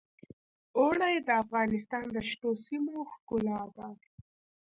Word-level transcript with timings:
اوړي 0.77 1.15
د 1.27 1.29
افغانستان 1.43 2.05
د 2.15 2.17
شنو 2.29 2.51
سیمو 2.65 2.97
ښکلا 3.11 3.59
ده. 3.75 3.87